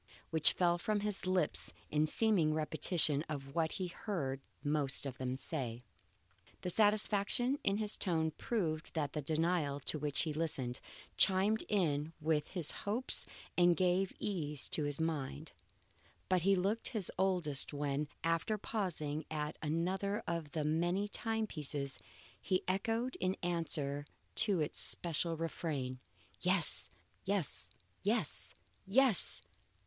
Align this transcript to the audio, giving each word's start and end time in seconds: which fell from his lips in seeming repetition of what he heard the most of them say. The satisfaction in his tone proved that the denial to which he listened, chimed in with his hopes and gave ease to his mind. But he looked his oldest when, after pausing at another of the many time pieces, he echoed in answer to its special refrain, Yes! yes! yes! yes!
which 0.31 0.53
fell 0.53 0.79
from 0.79 1.01
his 1.01 1.27
lips 1.27 1.71
in 1.91 2.07
seeming 2.07 2.55
repetition 2.55 3.23
of 3.29 3.53
what 3.53 3.73
he 3.73 3.85
heard 3.87 4.41
the 4.63 4.67
most 4.69 5.05
of 5.05 5.19
them 5.19 5.35
say. 5.35 5.83
The 6.61 6.71
satisfaction 6.71 7.59
in 7.63 7.77
his 7.77 7.97
tone 7.97 8.31
proved 8.31 8.95
that 8.95 9.13
the 9.13 9.21
denial 9.21 9.79
to 9.81 9.99
which 9.99 10.21
he 10.21 10.33
listened, 10.33 10.79
chimed 11.17 11.61
in 11.69 12.13
with 12.19 12.47
his 12.47 12.71
hopes 12.71 13.27
and 13.55 13.77
gave 13.77 14.11
ease 14.17 14.67
to 14.69 14.85
his 14.85 14.99
mind. 14.99 15.51
But 16.29 16.41
he 16.41 16.55
looked 16.55 16.87
his 16.87 17.11
oldest 17.19 17.71
when, 17.71 18.07
after 18.23 18.57
pausing 18.57 19.23
at 19.29 19.55
another 19.61 20.23
of 20.25 20.53
the 20.53 20.63
many 20.63 21.07
time 21.09 21.45
pieces, 21.45 21.99
he 22.41 22.63
echoed 22.67 23.17
in 23.17 23.37
answer 23.43 24.07
to 24.37 24.61
its 24.61 24.79
special 24.79 25.37
refrain, 25.37 25.99
Yes! 26.39 26.89
yes! 27.23 27.69
yes! 28.01 28.55
yes! 28.87 29.43